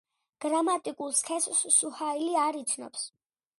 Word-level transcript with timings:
გრამატიკულ 0.45 1.13
სქესს 1.19 1.61
სუაჰილი 1.77 2.33
არ 2.47 2.61
იცნობს. 2.65 3.07